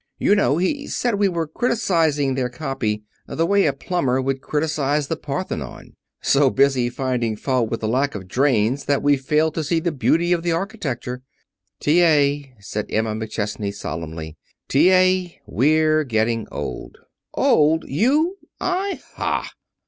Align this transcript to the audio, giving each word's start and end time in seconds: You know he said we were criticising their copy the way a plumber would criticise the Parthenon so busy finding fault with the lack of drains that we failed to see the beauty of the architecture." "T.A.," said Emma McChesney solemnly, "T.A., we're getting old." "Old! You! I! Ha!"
You 0.17 0.33
know 0.33 0.57
he 0.57 0.87
said 0.87 1.19
we 1.19 1.27
were 1.29 1.45
criticising 1.45 2.33
their 2.33 2.49
copy 2.49 3.03
the 3.27 3.45
way 3.45 3.67
a 3.67 3.71
plumber 3.71 4.19
would 4.19 4.41
criticise 4.41 5.05
the 5.09 5.15
Parthenon 5.15 5.95
so 6.21 6.49
busy 6.49 6.89
finding 6.89 7.35
fault 7.35 7.69
with 7.69 7.81
the 7.81 7.87
lack 7.87 8.15
of 8.15 8.27
drains 8.27 8.85
that 8.85 9.03
we 9.03 9.15
failed 9.15 9.53
to 9.53 9.63
see 9.63 9.79
the 9.79 9.91
beauty 9.91 10.33
of 10.33 10.41
the 10.41 10.53
architecture." 10.53 11.21
"T.A.," 11.79 12.51
said 12.59 12.87
Emma 12.89 13.13
McChesney 13.13 13.71
solemnly, 13.71 14.37
"T.A., 14.69 15.39
we're 15.45 16.03
getting 16.03 16.47
old." 16.51 16.97
"Old! 17.35 17.85
You! 17.87 18.39
I! 18.59 19.01
Ha!" 19.17 19.51